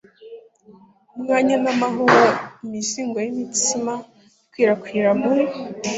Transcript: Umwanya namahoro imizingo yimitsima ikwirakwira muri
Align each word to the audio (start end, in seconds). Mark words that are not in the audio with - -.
Umwanya 1.15 1.55
namahoro 1.63 2.25
imizingo 2.65 3.17
yimitsima 3.25 3.93
ikwirakwira 4.45 5.09
muri 5.21 5.43